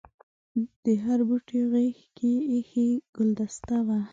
د 0.83 0.85
هر 1.03 1.19
بوټي 1.27 1.59
غېږ 1.71 1.97
کې 2.17 2.31
ایښي 2.53 2.87
ګلدسته 3.15 3.77
وه. 3.87 3.99